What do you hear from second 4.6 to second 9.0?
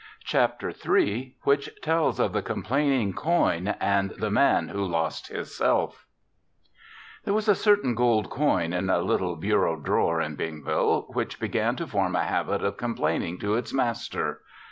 WHO LOST HIS SELF There was a certain gold coin in a